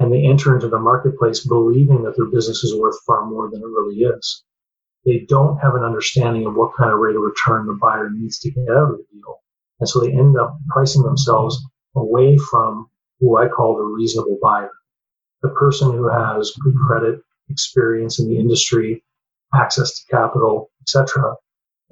And 0.00 0.12
they 0.12 0.24
enter 0.24 0.54
into 0.54 0.68
the 0.68 0.80
marketplace 0.80 1.46
believing 1.46 2.02
that 2.02 2.16
their 2.16 2.26
business 2.26 2.64
is 2.64 2.74
worth 2.74 2.96
far 3.06 3.26
more 3.26 3.48
than 3.50 3.60
it 3.60 3.66
really 3.66 3.98
is. 4.00 4.44
They 5.04 5.26
don't 5.28 5.58
have 5.58 5.76
an 5.76 5.84
understanding 5.84 6.46
of 6.46 6.56
what 6.56 6.74
kind 6.76 6.90
of 6.90 6.98
rate 6.98 7.16
of 7.16 7.22
return 7.22 7.66
the 7.66 7.78
buyer 7.80 8.10
needs 8.10 8.38
to 8.40 8.50
get 8.50 8.68
out 8.70 8.90
of 8.90 8.98
the 8.98 9.04
deal. 9.12 9.40
And 9.78 9.88
so 9.88 10.00
they 10.00 10.12
end 10.12 10.38
up 10.38 10.58
pricing 10.70 11.02
themselves 11.02 11.62
away 11.94 12.36
from 12.50 12.90
who 13.20 13.38
I 13.38 13.48
call 13.48 13.76
the 13.76 13.84
reasonable 13.84 14.38
buyer 14.42 14.72
the 15.42 15.48
person 15.50 15.92
who 15.92 16.08
has 16.08 16.52
good 16.62 16.74
credit, 16.86 17.20
experience 17.48 18.18
in 18.18 18.28
the 18.28 18.38
industry, 18.38 19.02
access 19.54 19.98
to 19.98 20.10
capital, 20.10 20.70
etc. 20.82 21.34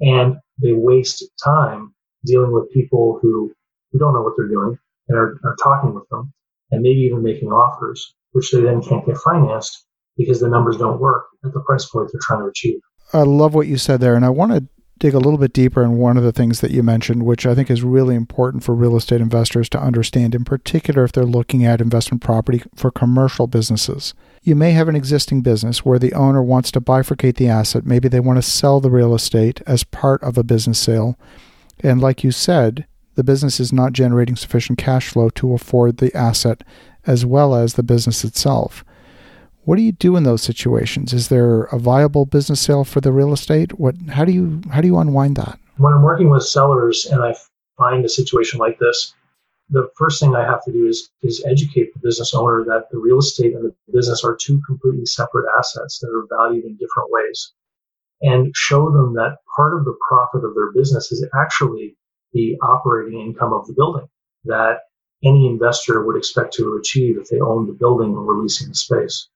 And 0.01 0.37
they 0.61 0.73
waste 0.73 1.25
time 1.43 1.93
dealing 2.25 2.51
with 2.51 2.71
people 2.71 3.19
who, 3.21 3.51
who 3.91 3.99
don't 3.99 4.13
know 4.13 4.21
what 4.21 4.33
they're 4.37 4.47
doing 4.47 4.77
and 5.07 5.17
are, 5.17 5.39
are 5.43 5.55
talking 5.61 5.93
with 5.93 6.07
them 6.09 6.31
and 6.71 6.81
maybe 6.81 6.99
even 6.99 7.23
making 7.23 7.49
offers, 7.49 8.15
which 8.31 8.51
they 8.51 8.61
then 8.61 8.81
can't 8.81 9.05
get 9.05 9.17
financed 9.17 9.85
because 10.17 10.39
the 10.39 10.49
numbers 10.49 10.77
don't 10.77 10.99
work 10.99 11.25
at 11.45 11.53
the 11.53 11.61
price 11.61 11.85
point 11.89 12.09
they're 12.11 12.19
trying 12.21 12.41
to 12.41 12.49
achieve. 12.49 12.79
I 13.13 13.23
love 13.23 13.55
what 13.55 13.67
you 13.67 13.77
said 13.77 14.01
there. 14.01 14.15
And 14.15 14.25
I 14.25 14.29
want 14.29 14.51
to 14.51 14.67
dig 14.99 15.13
a 15.13 15.19
little 15.19 15.39
bit 15.39 15.53
deeper 15.53 15.81
in 15.81 15.97
one 15.97 16.17
of 16.17 16.23
the 16.23 16.33
things 16.33 16.59
that 16.59 16.71
you 16.71 16.83
mentioned, 16.83 17.23
which 17.23 17.45
I 17.45 17.55
think 17.55 17.71
is 17.71 17.83
really 17.83 18.15
important 18.15 18.63
for 18.63 18.75
real 18.75 18.97
estate 18.97 19.21
investors 19.21 19.69
to 19.69 19.81
understand, 19.81 20.35
in 20.35 20.43
particular 20.43 21.05
if 21.05 21.13
they're 21.13 21.23
looking 21.23 21.65
at 21.65 21.81
investment 21.81 22.21
property 22.21 22.61
for 22.75 22.91
commercial 22.91 23.47
businesses. 23.47 24.13
You 24.43 24.55
may 24.55 24.71
have 24.71 24.89
an 24.89 24.97
existing 24.97 25.41
business 25.41 25.85
where 25.85 25.99
the 25.99 26.13
owner 26.13 26.43
wants 26.43 26.69
to 26.71 26.81
bifurcate 26.81 27.37
the 27.37 27.47
asset. 27.47 27.85
Maybe 27.85 28.09
they 28.09 28.19
want 28.19 28.37
to 28.37 28.49
sell 28.49 28.81
the 28.81 28.91
real 28.91 29.15
estate 29.15 29.61
as 29.65 29.85
part 29.85 30.21
of 30.21 30.37
a 30.37 30.43
business 30.43 30.79
sale. 30.79 31.17
And 31.81 32.01
like 32.01 32.23
you 32.23 32.31
said, 32.31 32.85
the 33.19 33.23
business 33.25 33.59
is 33.59 33.73
not 33.73 33.91
generating 33.91 34.37
sufficient 34.37 34.77
cash 34.77 35.09
flow 35.09 35.29
to 35.31 35.53
afford 35.53 35.97
the 35.97 36.15
asset 36.15 36.63
as 37.05 37.25
well 37.25 37.53
as 37.53 37.73
the 37.73 37.83
business 37.83 38.23
itself. 38.23 38.85
What 39.65 39.75
do 39.75 39.81
you 39.81 39.91
do 39.91 40.15
in 40.15 40.23
those 40.23 40.41
situations? 40.41 41.11
Is 41.11 41.27
there 41.27 41.63
a 41.63 41.77
viable 41.77 42.25
business 42.25 42.61
sale 42.61 42.85
for 42.85 43.01
the 43.01 43.11
real 43.11 43.33
estate? 43.33 43.77
What 43.77 43.97
how 44.07 44.23
do 44.23 44.31
you 44.31 44.61
how 44.71 44.79
do 44.79 44.87
you 44.87 44.97
unwind 44.97 45.35
that? 45.35 45.59
When 45.75 45.91
I'm 45.91 46.01
working 46.01 46.29
with 46.29 46.43
sellers 46.43 47.07
and 47.07 47.21
I 47.21 47.35
find 47.77 48.05
a 48.05 48.09
situation 48.09 48.57
like 48.57 48.79
this, 48.79 49.13
the 49.69 49.89
first 49.97 50.21
thing 50.21 50.33
I 50.33 50.45
have 50.45 50.63
to 50.63 50.71
do 50.71 50.87
is 50.87 51.09
is 51.21 51.43
educate 51.45 51.93
the 51.93 51.99
business 51.99 52.33
owner 52.33 52.63
that 52.69 52.85
the 52.89 52.99
real 52.99 53.19
estate 53.19 53.53
and 53.53 53.65
the 53.65 53.75
business 53.91 54.23
are 54.23 54.37
two 54.39 54.61
completely 54.65 55.05
separate 55.05 55.51
assets 55.59 55.99
that 55.99 56.07
are 56.07 56.25
valued 56.37 56.63
in 56.63 56.77
different 56.77 57.11
ways. 57.11 57.51
And 58.21 58.53
show 58.55 58.89
them 58.89 59.13
that 59.15 59.39
part 59.57 59.77
of 59.77 59.83
the 59.83 59.97
profit 60.07 60.45
of 60.45 60.55
their 60.55 60.71
business 60.71 61.11
is 61.11 61.27
actually 61.35 61.97
the 62.33 62.57
operating 62.61 63.19
income 63.19 63.53
of 63.53 63.67
the 63.67 63.73
building 63.73 64.07
that 64.45 64.79
any 65.23 65.47
investor 65.47 66.05
would 66.05 66.15
expect 66.15 66.53
to 66.53 66.75
achieve 66.75 67.17
if 67.17 67.27
they 67.29 67.39
owned 67.39 67.67
the 67.67 67.73
building 67.73 68.15
or 68.15 68.23
were 68.23 68.41
leasing 68.41 68.69
the 68.69 68.75
space. 68.75 69.27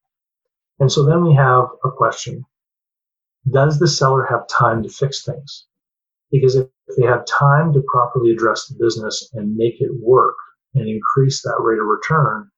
And 0.79 0.91
so 0.91 1.03
then 1.03 1.25
we 1.25 1.33
have 1.35 1.65
a 1.83 1.91
question. 1.91 2.45
Does 3.51 3.79
the 3.79 3.87
seller 3.87 4.25
have 4.29 4.47
time 4.47 4.83
to 4.83 4.89
fix 4.89 5.23
things? 5.23 5.65
Because 6.31 6.55
if 6.55 6.67
they 6.97 7.05
have 7.05 7.25
time 7.25 7.73
to 7.73 7.83
properly 7.87 8.31
address 8.31 8.67
the 8.67 8.75
business 8.79 9.29
and 9.33 9.55
make 9.55 9.81
it 9.81 9.91
work 10.01 10.35
and 10.73 10.87
increase 10.87 11.41
that 11.43 11.59
rate 11.59 11.79
of 11.79 11.85
return, 11.85 12.49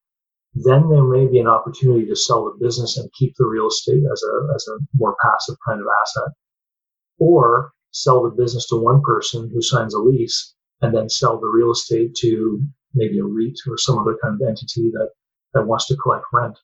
then 0.54 0.90
there 0.90 1.04
may 1.04 1.28
be 1.28 1.40
an 1.40 1.48
opportunity 1.48 2.06
to 2.06 2.16
sell 2.16 2.46
the 2.46 2.64
business 2.64 2.98
and 2.98 3.12
keep 3.14 3.36
the 3.36 3.46
real 3.46 3.68
estate 3.68 4.04
as 4.12 4.24
a, 4.24 4.54
as 4.56 4.66
a 4.70 4.80
more 4.94 5.18
passive 5.22 5.58
kind 5.68 5.82
of 5.82 5.88
asset. 6.02 6.32
Or 7.20 7.74
sell 7.96 8.24
the 8.24 8.30
business 8.30 8.68
to 8.68 8.76
one 8.76 9.02
person 9.02 9.50
who 9.54 9.62
signs 9.62 9.94
a 9.94 10.00
lease 10.00 10.54
and 10.82 10.94
then 10.94 11.08
sell 11.08 11.40
the 11.40 11.48
real 11.48 11.72
estate 11.72 12.14
to 12.14 12.62
maybe 12.94 13.20
a 13.20 13.24
REIT 13.24 13.58
or 13.70 13.78
some 13.78 13.98
other 13.98 14.18
kind 14.22 14.36
of 14.36 14.48
entity 14.48 14.92
that, 14.92 15.12
that 15.54 15.66
wants 15.66 15.88
to 15.88 15.96
collect 15.96 16.26
rent. 16.34 16.60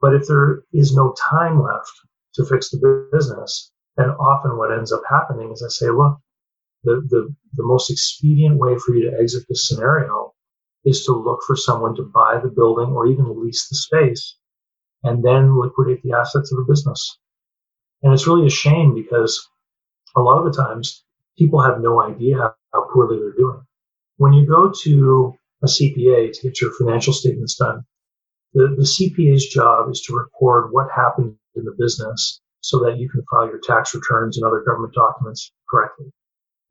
But 0.00 0.14
if 0.14 0.28
there 0.28 0.62
is 0.72 0.94
no 0.94 1.12
time 1.18 1.60
left 1.60 1.90
to 2.34 2.44
fix 2.44 2.70
the 2.70 3.08
business, 3.12 3.72
then 3.96 4.10
often 4.10 4.56
what 4.56 4.72
ends 4.72 4.92
up 4.92 5.02
happening 5.10 5.50
is 5.50 5.60
I 5.60 5.70
say, 5.70 5.90
look, 5.90 6.18
the, 6.84 7.04
the, 7.10 7.34
the 7.54 7.64
most 7.64 7.90
expedient 7.90 8.58
way 8.58 8.76
for 8.78 8.94
you 8.94 9.10
to 9.10 9.18
exit 9.18 9.44
this 9.48 9.66
scenario 9.66 10.32
is 10.84 11.04
to 11.06 11.12
look 11.12 11.40
for 11.48 11.56
someone 11.56 11.96
to 11.96 12.04
buy 12.14 12.38
the 12.40 12.48
building 12.48 12.94
or 12.94 13.08
even 13.08 13.42
lease 13.42 13.68
the 13.68 13.74
space 13.74 14.36
and 15.02 15.24
then 15.24 15.58
liquidate 15.58 16.00
the 16.04 16.12
assets 16.12 16.52
of 16.52 16.58
the 16.58 16.72
business. 16.72 17.18
And 18.04 18.12
it's 18.12 18.28
really 18.28 18.46
a 18.46 18.50
shame 18.50 18.94
because 18.94 19.48
a 20.16 20.20
lot 20.20 20.38
of 20.38 20.44
the 20.44 20.62
times 20.62 21.04
people 21.36 21.60
have 21.60 21.80
no 21.80 22.02
idea 22.02 22.54
how 22.72 22.88
poorly 22.92 23.18
they're 23.18 23.32
doing. 23.32 23.62
When 24.16 24.32
you 24.32 24.46
go 24.46 24.72
to 24.82 25.34
a 25.62 25.66
CPA 25.66 26.32
to 26.32 26.42
get 26.42 26.60
your 26.60 26.72
financial 26.72 27.12
statements 27.12 27.56
done, 27.56 27.84
the, 28.54 28.74
the 28.76 28.82
CPA's 28.82 29.46
job 29.46 29.90
is 29.90 30.00
to 30.02 30.14
record 30.14 30.72
what 30.72 30.88
happened 30.94 31.36
in 31.54 31.64
the 31.64 31.74
business 31.78 32.40
so 32.60 32.78
that 32.80 32.98
you 32.98 33.08
can 33.08 33.22
file 33.30 33.46
your 33.46 33.60
tax 33.62 33.94
returns 33.94 34.36
and 34.36 34.44
other 34.44 34.64
government 34.66 34.94
documents 34.94 35.52
correctly. 35.70 36.06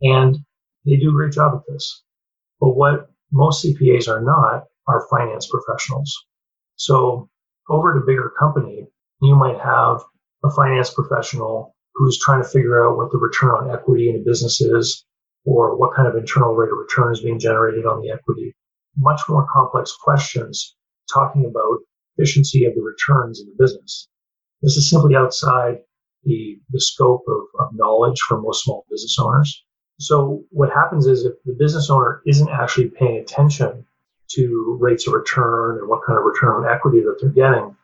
And 0.01 0.37
they 0.85 0.97
do 0.97 1.09
a 1.09 1.13
great 1.13 1.33
job 1.33 1.55
at 1.55 1.71
this. 1.71 2.03
But 2.59 2.71
what 2.71 3.09
most 3.31 3.65
CPAs 3.65 4.07
are 4.07 4.21
not 4.21 4.65
are 4.87 5.07
finance 5.09 5.47
professionals. 5.47 6.25
So 6.75 7.29
over 7.69 7.95
at 7.95 8.03
a 8.03 8.05
bigger 8.05 8.31
company, 8.37 8.87
you 9.21 9.35
might 9.35 9.59
have 9.59 10.03
a 10.43 10.51
finance 10.51 10.93
professional 10.93 11.75
who's 11.97 12.19
trying 12.19 12.41
to 12.41 12.47
figure 12.47 12.85
out 12.85 12.95
what 12.95 13.11
the 13.11 13.17
return 13.17 13.51
on 13.51 13.71
equity 13.71 14.09
in 14.09 14.15
a 14.15 14.19
business 14.19 14.61
is 14.61 15.03
or 15.45 15.75
what 15.75 15.95
kind 15.95 16.07
of 16.07 16.15
internal 16.15 16.53
rate 16.53 16.71
of 16.71 16.77
return 16.77 17.11
is 17.11 17.21
being 17.21 17.39
generated 17.39 17.85
on 17.85 18.01
the 18.01 18.11
equity. 18.11 18.53
Much 18.97 19.21
more 19.27 19.47
complex 19.51 19.93
questions 19.93 20.75
talking 21.11 21.45
about 21.45 21.79
efficiency 22.17 22.65
of 22.65 22.75
the 22.75 22.81
returns 22.81 23.39
in 23.39 23.47
the 23.47 23.63
business. 23.63 24.07
This 24.61 24.75
is 24.77 24.89
simply 24.89 25.15
outside 25.15 25.79
the, 26.23 26.59
the 26.71 26.81
scope 26.81 27.23
of, 27.27 27.41
of 27.59 27.73
knowledge 27.73 28.19
for 28.27 28.41
most 28.41 28.63
small 28.63 28.85
business 28.89 29.17
owners. 29.19 29.63
So 29.99 30.43
what 30.51 30.71
happens 30.71 31.07
is 31.07 31.25
if 31.25 31.33
the 31.45 31.55
business 31.57 31.89
owner 31.89 32.21
isn't 32.25 32.49
actually 32.49 32.89
paying 32.89 33.17
attention 33.17 33.85
to 34.31 34.77
rates 34.79 35.07
of 35.07 35.13
return 35.13 35.79
and 35.79 35.87
what 35.87 36.01
kind 36.05 36.19
of 36.19 36.25
return 36.25 36.55
on 36.55 36.69
equity 36.69 36.99
that 36.99 37.17
they're 37.21 37.29
getting, 37.29 37.75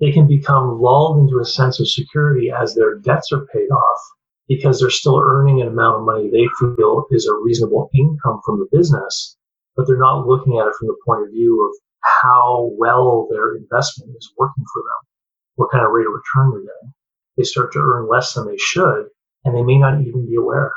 they 0.00 0.12
can 0.12 0.26
become 0.26 0.80
lulled 0.80 1.18
into 1.18 1.40
a 1.40 1.44
sense 1.44 1.80
of 1.80 1.88
security 1.88 2.50
as 2.50 2.74
their 2.74 2.98
debts 2.98 3.32
are 3.32 3.46
paid 3.52 3.68
off 3.70 4.00
because 4.48 4.80
they're 4.80 4.90
still 4.90 5.20
earning 5.22 5.60
an 5.60 5.68
amount 5.68 5.96
of 5.96 6.06
money 6.06 6.30
they 6.30 6.46
feel 6.58 7.04
is 7.10 7.26
a 7.26 7.34
reasonable 7.34 7.90
income 7.94 8.40
from 8.44 8.58
the 8.58 8.76
business, 8.76 9.36
but 9.76 9.86
they're 9.86 9.98
not 9.98 10.26
looking 10.26 10.58
at 10.58 10.66
it 10.66 10.74
from 10.78 10.88
the 10.88 10.96
point 11.04 11.22
of 11.24 11.30
view 11.30 11.68
of 11.68 11.76
how 12.22 12.70
well 12.78 13.28
their 13.30 13.56
investment 13.56 14.10
is 14.16 14.32
working 14.38 14.64
for 14.72 14.80
them, 14.82 15.08
what 15.56 15.70
kind 15.70 15.84
of 15.84 15.90
rate 15.90 16.06
of 16.06 16.12
return 16.12 16.50
they're 16.50 16.60
getting. 16.60 16.94
They 17.36 17.44
start 17.44 17.72
to 17.72 17.78
earn 17.78 18.08
less 18.08 18.34
than 18.34 18.46
they 18.46 18.56
should, 18.56 19.06
and 19.44 19.54
they 19.54 19.62
may 19.62 19.78
not 19.78 20.00
even 20.00 20.26
be 20.26 20.36
aware. 20.36 20.72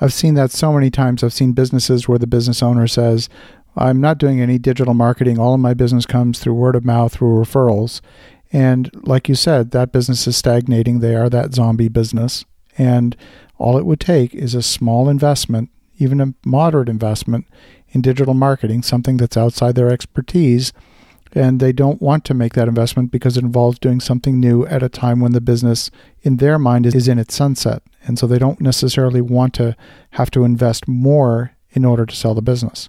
I've 0.00 0.12
seen 0.12 0.34
that 0.34 0.50
so 0.50 0.72
many 0.72 0.90
times. 0.90 1.22
I've 1.22 1.32
seen 1.32 1.52
businesses 1.52 2.08
where 2.08 2.18
the 2.18 2.26
business 2.26 2.62
owner 2.62 2.86
says, 2.86 3.28
I'm 3.76 4.00
not 4.00 4.18
doing 4.18 4.40
any 4.40 4.58
digital 4.58 4.94
marketing. 4.94 5.38
All 5.38 5.54
of 5.54 5.60
my 5.60 5.74
business 5.74 6.06
comes 6.06 6.38
through 6.38 6.54
word 6.54 6.76
of 6.76 6.84
mouth, 6.84 7.14
through 7.14 7.42
referrals. 7.42 8.00
And 8.54 8.88
like 9.02 9.28
you 9.28 9.34
said, 9.34 9.72
that 9.72 9.90
business 9.90 10.28
is 10.28 10.36
stagnating. 10.36 11.00
They 11.00 11.16
are 11.16 11.28
that 11.28 11.52
zombie 11.52 11.88
business. 11.88 12.44
And 12.78 13.16
all 13.58 13.76
it 13.76 13.84
would 13.84 13.98
take 13.98 14.32
is 14.32 14.54
a 14.54 14.62
small 14.62 15.08
investment, 15.08 15.70
even 15.98 16.20
a 16.20 16.34
moderate 16.46 16.88
investment 16.88 17.46
in 17.88 18.00
digital 18.00 18.32
marketing, 18.32 18.82
something 18.82 19.16
that's 19.16 19.36
outside 19.36 19.74
their 19.74 19.90
expertise. 19.90 20.72
And 21.32 21.58
they 21.58 21.72
don't 21.72 22.00
want 22.00 22.24
to 22.26 22.34
make 22.34 22.52
that 22.52 22.68
investment 22.68 23.10
because 23.10 23.36
it 23.36 23.42
involves 23.42 23.80
doing 23.80 23.98
something 23.98 24.38
new 24.38 24.64
at 24.66 24.84
a 24.84 24.88
time 24.88 25.18
when 25.18 25.32
the 25.32 25.40
business, 25.40 25.90
in 26.22 26.36
their 26.36 26.56
mind, 26.56 26.86
is 26.86 27.08
in 27.08 27.18
its 27.18 27.34
sunset. 27.34 27.82
And 28.04 28.20
so 28.20 28.28
they 28.28 28.38
don't 28.38 28.60
necessarily 28.60 29.20
want 29.20 29.54
to 29.54 29.74
have 30.10 30.30
to 30.30 30.44
invest 30.44 30.86
more 30.86 31.56
in 31.72 31.84
order 31.84 32.06
to 32.06 32.14
sell 32.14 32.34
the 32.34 32.40
business. 32.40 32.88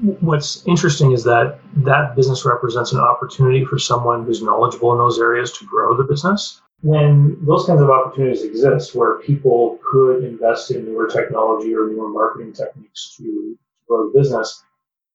What's 0.00 0.66
interesting 0.66 1.12
is 1.12 1.24
that 1.24 1.58
that 1.76 2.14
business 2.16 2.44
represents 2.44 2.92
an 2.92 3.00
opportunity 3.00 3.64
for 3.64 3.78
someone 3.78 4.24
who's 4.24 4.42
knowledgeable 4.42 4.92
in 4.92 4.98
those 4.98 5.18
areas 5.18 5.52
to 5.52 5.64
grow 5.64 5.96
the 5.96 6.04
business. 6.04 6.60
When 6.82 7.38
those 7.46 7.64
kinds 7.64 7.80
of 7.80 7.88
opportunities 7.88 8.42
exist 8.42 8.94
where 8.94 9.20
people 9.20 9.78
could 9.90 10.22
invest 10.22 10.70
in 10.70 10.84
newer 10.84 11.08
technology 11.08 11.74
or 11.74 11.88
newer 11.88 12.08
marketing 12.08 12.52
techniques 12.52 13.16
to 13.16 13.56
grow 13.88 14.10
the 14.10 14.18
business, 14.18 14.62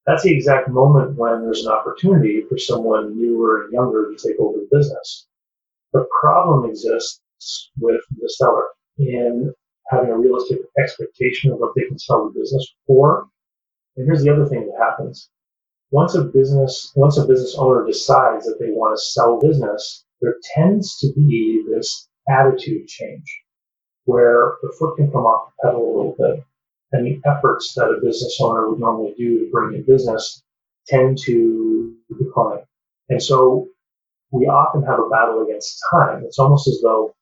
that's 0.04 0.24
the 0.24 0.34
exact 0.34 0.68
moment 0.68 1.16
when 1.16 1.42
there's 1.42 1.64
an 1.64 1.72
opportunity 1.72 2.42
for 2.48 2.58
someone 2.58 3.16
newer 3.16 3.62
and 3.62 3.72
younger 3.72 4.10
to 4.10 4.16
take 4.16 4.38
over 4.40 4.58
the 4.58 4.68
business. 4.76 5.28
The 5.92 6.04
problem 6.20 6.68
exists 6.68 7.20
with 7.78 8.00
the 8.20 8.28
seller 8.28 8.64
in 8.98 9.54
having 9.90 10.10
a 10.10 10.18
realistic 10.18 10.58
expectation 10.78 11.52
of 11.52 11.58
what 11.58 11.72
they 11.76 11.86
can 11.86 11.98
sell 11.98 12.24
the 12.24 12.40
business 12.40 12.74
for. 12.86 13.28
And 13.96 14.06
here's 14.06 14.22
the 14.22 14.32
other 14.32 14.46
thing 14.46 14.66
that 14.66 14.78
happens. 14.78 15.28
Once 15.90 16.14
a 16.14 16.22
business, 16.22 16.90
once 16.96 17.18
a 17.18 17.26
business 17.26 17.54
owner 17.58 17.84
decides 17.86 18.46
that 18.46 18.58
they 18.58 18.70
want 18.70 18.96
to 18.96 19.02
sell 19.02 19.38
business, 19.38 20.04
there 20.20 20.36
tends 20.54 20.98
to 20.98 21.12
be 21.12 21.64
this 21.68 22.08
attitude 22.28 22.86
change 22.86 23.42
where 24.04 24.54
the 24.62 24.74
foot 24.78 24.96
can 24.96 25.10
come 25.10 25.24
off 25.24 25.50
the 25.50 25.68
pedal 25.68 25.82
a 25.82 25.94
little 25.96 26.16
bit 26.18 26.44
and 26.92 27.06
the 27.06 27.20
efforts 27.28 27.74
that 27.74 27.90
a 27.90 28.00
business 28.02 28.38
owner 28.40 28.68
would 28.68 28.78
normally 28.78 29.14
do 29.16 29.40
to 29.40 29.50
bring 29.50 29.74
in 29.74 29.84
business 29.84 30.42
tend 30.86 31.18
to 31.18 31.94
decline. 32.18 32.62
And 33.08 33.22
so 33.22 33.68
we 34.30 34.46
often 34.46 34.82
have 34.84 34.98
a 34.98 35.08
battle 35.08 35.42
against 35.42 35.80
time. 35.90 36.22
It's 36.24 36.38
almost 36.38 36.68
as 36.68 36.80
though 36.82 37.14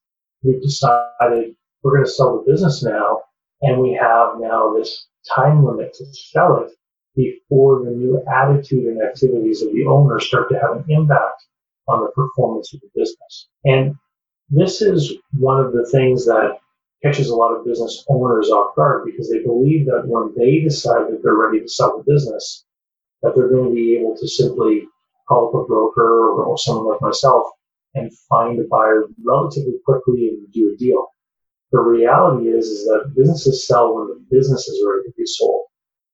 we've 0.43 0.63
decided 0.63 1.55
we're 1.83 1.95
going 1.95 2.05
to 2.05 2.11
sell 2.11 2.37
the 2.37 2.51
business 2.51 2.83
now, 2.83 3.23
and 3.63 3.81
we 3.81 3.93
have 3.93 4.35
now 4.39 4.75
this 4.75 5.07
time 5.35 5.65
limit 5.65 5.95
to 5.95 6.05
sell 6.13 6.65
it 6.65 6.73
before 7.17 7.85
the 7.85 7.91
new 7.91 8.23
attitude 8.33 8.85
and 8.85 9.03
activities 9.03 9.63
of 9.63 9.73
the 9.73 9.85
owner 9.87 10.21
start 10.21 10.49
to 10.51 10.59
have 10.59 10.77
an 10.77 10.85
impact 10.89 11.45
on 11.89 12.01
the 12.01 12.11
performance 12.13 12.73
of 12.73 12.81
the 12.81 12.89
business. 12.95 13.49
And 13.65 13.95
this 14.49 14.83
is 14.83 15.15
one 15.33 15.65
of 15.65 15.73
the 15.73 15.89
things 15.91 16.25
that 16.27 16.59
catches 17.03 17.31
a 17.31 17.37
lot 17.37 17.53
of 17.53 17.65
business 17.65 18.05
owners 18.09 18.51
off 18.51 18.75
guard 18.77 19.05
because 19.07 19.31
they 19.31 19.43
believe 19.43 19.87
that 19.87 20.07
when 20.07 20.35
they 20.37 20.61
decide 20.61 21.11
that 21.11 21.21
they're 21.23 21.35
ready 21.35 21.61
to 21.61 21.69
sell 21.69 21.97
the 21.97 22.13
business, 22.13 22.65
that 23.23 23.35
they're 23.35 23.49
going 23.49 23.69
to 23.69 23.75
be 23.75 23.97
able 23.97 24.17
to 24.17 24.29
simply 24.29 24.87
call 25.29 25.49
up 25.49 25.55
a 25.55 25.65
broker 25.67 26.31
or, 26.31 26.59
someone 26.59 26.87
like 26.87 27.01
myself 27.01 27.47
and 27.95 28.11
find 28.29 28.59
a 28.61 28.65
buyer 28.65 29.05
relatively 29.25 29.75
quickly 29.85 30.29
and 30.29 30.53
do 30.53 30.73
a 30.75 30.77
deal. 30.77 31.07
The 31.73 31.81
reality 31.81 32.49
is, 32.49 32.67
is 32.67 32.85
that 32.87 33.15
businesses 33.17 33.67
sell 33.67 33.95
when 33.95 34.09
the 34.09 34.25
business 34.31 34.67
is 34.67 34.85
ready 34.87 35.09
to 35.09 35.15
be 35.17 35.25
sold. 35.25 35.67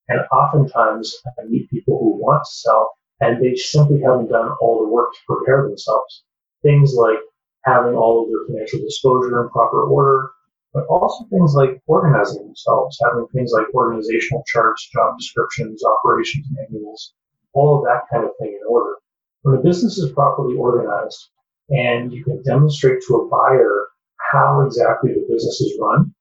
And 0.08 0.20
oftentimes 0.30 1.16
I 1.38 1.44
meet 1.44 1.70
people 1.70 1.98
who 1.98 2.22
want 2.22 2.44
to 2.44 2.50
sell 2.50 2.92
and 3.20 3.42
they 3.42 3.54
simply 3.54 4.00
haven't 4.02 4.28
done 4.28 4.52
all 4.60 4.84
the 4.84 4.92
work 4.92 5.12
to 5.12 5.18
prepare 5.26 5.66
themselves. 5.66 6.24
Things 6.62 6.94
like 6.94 7.18
having 7.64 7.94
all 7.94 8.22
of 8.22 8.28
their 8.28 8.46
financial 8.46 8.80
disclosure 8.80 9.42
in 9.42 9.48
proper 9.48 9.82
order, 9.82 10.30
but 10.74 10.86
also 10.86 11.24
things 11.24 11.54
like 11.54 11.80
organizing 11.86 12.44
themselves, 12.44 12.98
having 13.02 13.26
things 13.28 13.52
like 13.52 13.66
organizational 13.74 14.44
charts, 14.46 14.88
job 14.92 15.16
descriptions, 15.18 15.82
operations 15.82 16.46
manuals, 16.50 17.14
all 17.54 17.78
of 17.78 17.84
that 17.84 18.02
kind 18.12 18.24
of 18.24 18.36
thing 18.38 18.58
in 18.60 18.66
order. 18.68 18.96
When 19.42 19.56
a 19.56 19.62
business 19.62 19.96
is 19.96 20.12
properly 20.12 20.56
organized 20.56 21.30
and 21.70 22.12
you 22.12 22.22
can 22.22 22.42
demonstrate 22.42 23.02
to 23.06 23.14
a 23.16 23.28
buyer 23.28 23.85
how 24.32 24.60
exactly 24.62 25.12
the 25.12 25.26
business 25.28 25.60
is 25.60 25.78
run, 25.80 26.14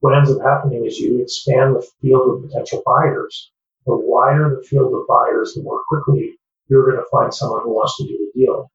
what 0.00 0.16
ends 0.16 0.30
up 0.30 0.42
happening 0.42 0.84
is 0.84 0.98
you 0.98 1.20
expand 1.20 1.74
the 1.74 1.86
field 2.00 2.36
of 2.36 2.48
potential 2.48 2.82
buyers. 2.84 3.52
The 3.86 3.96
wider 3.96 4.56
the 4.56 4.66
field 4.66 4.94
of 4.94 5.06
buyers, 5.06 5.54
the 5.54 5.62
more 5.62 5.82
quickly 5.88 6.38
you're 6.68 6.90
going 6.90 7.02
to 7.02 7.10
find 7.10 7.32
someone 7.32 7.62
who 7.62 7.74
wants 7.74 7.96
to 7.96 8.04
do 8.04 8.16
the 8.18 8.40
deal. 8.40 8.70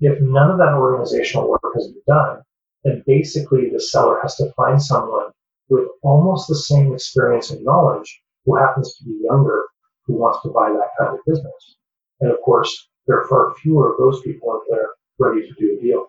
If 0.00 0.20
none 0.20 0.50
of 0.50 0.58
that 0.58 0.74
organizational 0.74 1.48
work 1.48 1.72
has 1.74 1.88
been 1.88 2.02
done, 2.06 2.42
then 2.84 3.02
basically 3.06 3.70
the 3.70 3.80
seller 3.80 4.18
has 4.22 4.36
to 4.36 4.52
find 4.52 4.80
someone 4.80 5.30
with 5.68 5.88
almost 6.02 6.48
the 6.48 6.54
same 6.54 6.94
experience 6.94 7.50
and 7.50 7.64
knowledge 7.64 8.22
who 8.44 8.56
happens 8.56 8.96
to 8.96 9.04
be 9.04 9.20
younger 9.22 9.64
who 10.06 10.14
wants 10.14 10.40
to 10.42 10.48
buy 10.48 10.70
that 10.70 10.90
kind 10.98 11.18
of 11.18 11.24
business. 11.26 11.76
And 12.20 12.30
of 12.30 12.40
course, 12.42 12.88
there 13.06 13.20
are 13.20 13.28
far 13.28 13.54
fewer 13.54 13.92
of 13.92 13.98
those 13.98 14.22
people 14.22 14.52
out 14.52 14.62
there 14.70 14.88
ready 15.18 15.46
to 15.46 15.54
do 15.58 15.76
a 15.78 15.82
deal. 15.82 16.08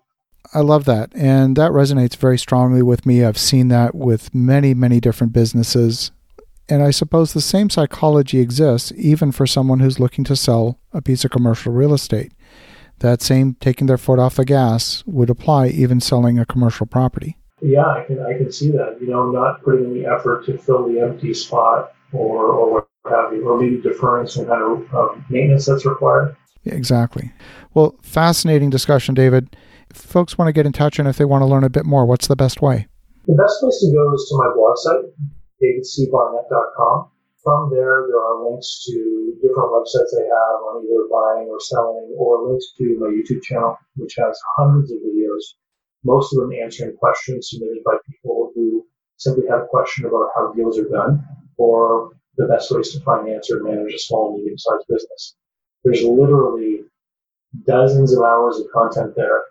I 0.54 0.60
love 0.60 0.86
that. 0.86 1.12
And 1.14 1.56
that 1.56 1.72
resonates 1.72 2.16
very 2.16 2.38
strongly 2.38 2.82
with 2.82 3.06
me. 3.06 3.24
I've 3.24 3.38
seen 3.38 3.68
that 3.70 3.94
with 3.94 4.34
many, 4.34 4.74
many 4.74 5.00
different 5.00 5.34
businesses. 5.34 6.12
And 6.68 6.84
I 6.84 6.92
suppose 6.92 7.34
the 7.34 7.42
same 7.42 7.70
psychology 7.70 8.40
exists 8.40 8.92
even 8.96 9.32
for 9.32 9.48
someone 9.48 9.80
who's 9.80 10.00
looking 10.00 10.24
to 10.26 10.36
sell 10.36 10.80
a 10.94 11.02
piece 11.02 11.26
of 11.26 11.32
commercial 11.32 11.74
real 11.74 11.94
estate. 11.94 12.32
That 13.00 13.22
same 13.22 13.56
taking 13.60 13.88
their 13.88 13.98
foot 13.98 14.20
off 14.20 14.36
the 14.36 14.46
gas 14.46 15.04
would 15.06 15.30
apply 15.30 15.68
even 15.68 16.02
selling 16.02 16.38
a 16.38 16.46
commercial 16.46 16.86
property. 16.86 17.38
Yeah, 17.62 17.86
I 17.86 18.04
can 18.06 18.20
I 18.22 18.38
can 18.38 18.52
see 18.52 18.72
that. 18.72 18.98
You 19.02 19.08
know, 19.08 19.32
not 19.32 19.64
putting 19.64 19.86
in 19.86 19.94
the 19.94 20.06
effort 20.06 20.46
to 20.46 20.58
fill 20.58 20.88
the 20.88 21.00
empty 21.00 21.34
spot 21.34 21.94
or 22.12 22.46
or 22.46 22.74
what 22.74 22.88
have 23.10 23.34
you, 23.34 23.48
or 23.48 23.60
maybe 23.60 23.82
deferring 23.82 24.28
some 24.28 24.46
kind 24.46 24.62
of 24.62 24.94
uh, 24.94 25.22
maintenance 25.30 25.66
that's 25.66 25.86
required. 25.86 26.36
Exactly. 26.66 27.32
Well, 27.74 27.96
fascinating 28.02 28.70
discussion, 28.70 29.16
David. 29.16 29.56
Folks 29.94 30.38
want 30.38 30.48
to 30.48 30.54
get 30.54 30.66
in 30.66 30.72
touch 30.72 31.00
and 31.00 31.08
if 31.08 31.18
they 31.18 31.26
want 31.26 31.42
to 31.42 31.46
learn 31.46 31.64
a 31.64 31.70
bit 31.70 31.86
more, 31.86 32.06
what's 32.06 32.28
the 32.28 32.36
best 32.36 32.62
way? 32.62 32.88
The 33.26 33.36
best 33.36 33.60
place 33.60 33.80
to 33.82 33.92
go 33.94 34.14
is 34.14 34.26
to 34.30 34.38
my 34.38 34.50
blog 34.56 34.78
site, 34.78 35.06
davidcbarnett.com. 35.62 37.10
From 37.44 37.70
there, 37.70 38.06
there 38.08 38.20
are 38.20 38.50
links 38.50 38.86
to 38.86 39.34
different 39.42 39.72
websites 39.72 40.12
I 40.18 40.26
have 40.28 40.58
on 40.70 40.84
either 40.84 41.08
buying 41.10 41.48
or 41.50 41.60
selling, 41.60 42.14
or 42.18 42.50
links 42.50 42.74
to 42.78 42.98
my 43.00 43.08
YouTube 43.08 43.42
channel, 43.44 43.78
which 43.96 44.16
has 44.18 44.40
hundreds 44.58 44.92
of 44.92 45.00
videos, 45.00 45.42
most 46.04 46.34
of 46.34 46.42
them 46.42 46.52
answering 46.54 46.98
questions 46.98 47.50
submitted 47.50 47.84
by 47.86 47.96
people 48.10 48.52
who 48.56 48.86
simply 49.18 49.48
have 49.50 49.62
a 49.62 49.68
question 49.68 50.06
about 50.06 50.30
how 50.36 50.52
deals 50.54 50.78
are 50.78 50.90
done 50.90 51.24
or 51.58 52.12
the 52.38 52.48
best 52.48 52.72
ways 52.72 52.92
to 52.92 53.00
finance 53.02 53.52
or 53.52 53.64
manage 53.64 53.94
a 53.94 54.00
small 54.00 54.36
medium 54.38 54.58
sized 54.58 54.86
business. 54.88 55.36
There's 55.84 56.04
literally 56.04 56.82
dozens 57.66 58.14
of 58.14 58.24
hours 58.24 58.60
of 58.60 58.68
content 58.72 59.16
there 59.16 59.44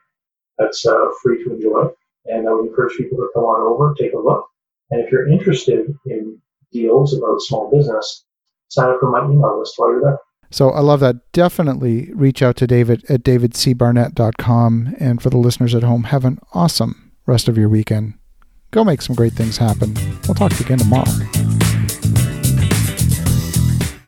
that's 0.58 0.84
uh, 0.86 1.06
free 1.22 1.42
to 1.44 1.54
enjoy. 1.54 1.88
And 2.26 2.48
I 2.48 2.52
would 2.52 2.66
encourage 2.66 2.96
people 2.96 3.18
to 3.18 3.28
come 3.34 3.44
on 3.44 3.60
over, 3.60 3.94
take 3.94 4.12
a 4.12 4.18
look. 4.18 4.46
And 4.90 5.04
if 5.04 5.10
you're 5.10 5.28
interested 5.28 5.94
in 6.06 6.38
deals 6.72 7.16
about 7.16 7.40
small 7.40 7.70
business, 7.70 8.24
sign 8.68 8.90
up 8.90 9.00
for 9.00 9.10
my 9.10 9.24
email 9.24 9.58
list 9.58 9.74
while 9.76 9.90
you're 9.90 10.02
there. 10.02 10.18
So 10.50 10.70
I 10.70 10.80
love 10.80 11.00
that. 11.00 11.32
Definitely 11.32 12.10
reach 12.14 12.42
out 12.42 12.56
to 12.56 12.66
David 12.66 13.04
at 13.10 13.22
davidcbarnett.com. 13.22 14.96
And 14.98 15.22
for 15.22 15.30
the 15.30 15.36
listeners 15.36 15.74
at 15.74 15.82
home, 15.82 16.04
have 16.04 16.24
an 16.24 16.38
awesome 16.54 17.12
rest 17.26 17.48
of 17.48 17.58
your 17.58 17.68
weekend. 17.68 18.14
Go 18.70 18.84
make 18.84 19.02
some 19.02 19.16
great 19.16 19.32
things 19.32 19.58
happen. 19.58 19.94
We'll 20.26 20.34
talk 20.34 20.52
to 20.52 20.58
you 20.58 20.64
again 20.64 20.78
tomorrow. 20.78 21.57